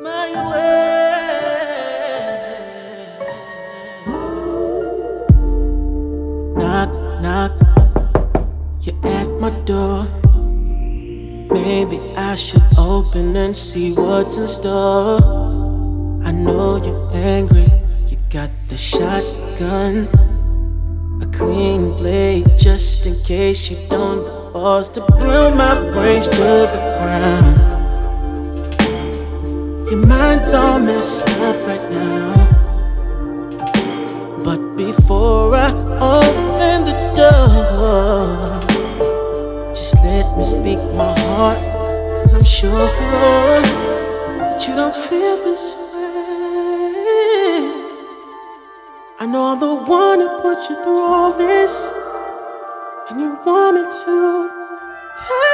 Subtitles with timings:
[0.00, 0.78] my way.
[6.56, 6.90] Knock,
[7.20, 7.52] knock,
[8.80, 10.06] you're at my door.
[11.50, 15.20] Maybe I should open and see what's in store.
[16.24, 17.66] I know you're angry,
[18.06, 20.08] you got the shotgun.
[21.22, 24.24] A clean blade just in case you don't.
[24.24, 27.67] The balls to blow my brains to the ground.
[29.90, 32.34] Your mind's all messed up right now.
[34.44, 38.28] But before I open the door,
[39.74, 41.58] just let me speak my heart.
[42.20, 42.86] Cause I'm sure
[44.36, 46.28] that you don't feel this way.
[49.20, 51.90] I know I'm the one who put you through all this,
[53.08, 55.47] and you want me to.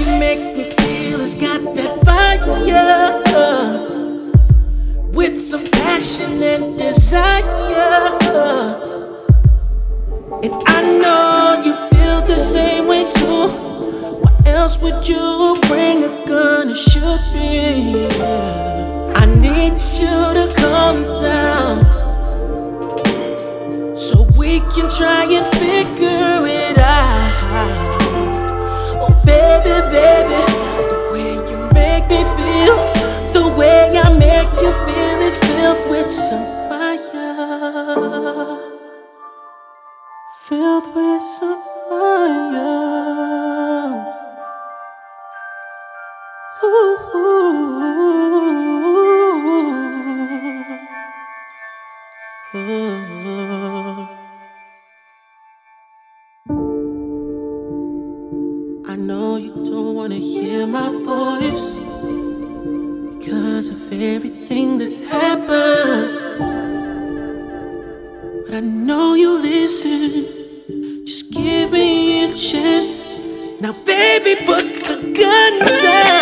[0.00, 2.38] You make me feel has got that fire
[5.12, 7.26] with some passion and desire.
[10.44, 13.48] And I know you feel the same way too.
[14.22, 18.06] Why else would you bring a gun and shoot me?
[19.16, 21.76] I need you to calm down
[23.96, 26.57] so we can try and figure it
[40.80, 40.84] I
[58.96, 61.74] know you don't wanna hear my voice
[63.18, 66.38] because of everything that's happened.
[68.46, 70.37] But I know you listen.
[71.08, 73.06] Just give me a chance.
[73.62, 76.17] Now, baby, put the gun down.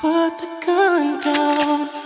[0.00, 1.99] Put the gun down.